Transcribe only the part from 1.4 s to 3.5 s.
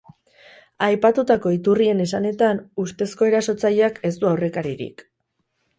iturrien esanetan, ustezko